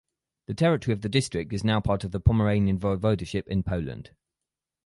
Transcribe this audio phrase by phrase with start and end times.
[0.47, 4.09] The territory of the district is now part of the Pomeranian Voivodeship in Poland.